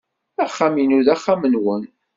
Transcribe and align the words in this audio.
Axxam-inu 0.43 0.99
d 1.05 1.07
axxam-nwen. 1.15 1.83